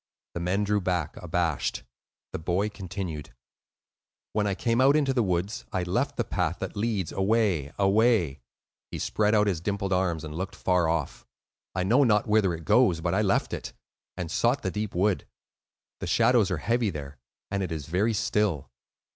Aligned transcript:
The 0.33 0.39
men 0.39 0.63
drew 0.63 0.81
back 0.81 1.15
abashed. 1.17 1.83
The 2.33 2.39
boy 2.39 2.69
continued,— 2.69 3.35
"When 4.33 4.47
I 4.47 4.55
came 4.55 4.81
out 4.81 4.95
into 4.95 5.13
the 5.13 5.21
woods, 5.21 5.63
I 5.71 5.83
left 5.83 6.17
the 6.17 6.23
path 6.23 6.57
that 6.57 6.75
leads 6.75 7.11
away—away,"—he 7.11 8.97
spread 8.97 9.35
out 9.35 9.45
his 9.45 9.61
dimpled 9.61 9.93
arms 9.93 10.23
and 10.23 10.33
looked 10.33 10.55
far 10.55 10.89
off,—"I 10.89 11.83
know 11.83 12.03
not 12.03 12.25
whither 12.25 12.55
it 12.55 12.65
goes, 12.65 12.99
but 12.99 13.13
I 13.13 13.21
left 13.21 13.53
it, 13.53 13.73
and 14.17 14.31
sought 14.31 14.63
the 14.63 14.71
deep 14.71 14.95
wood. 14.95 15.27
The 15.99 16.07
shadows 16.07 16.49
are 16.49 16.57
heavy 16.57 16.89
there, 16.89 17.19
and 17.51 17.61
it 17.61 17.71
is 17.71 17.85
very 17.85 18.13
still. 18.15 18.71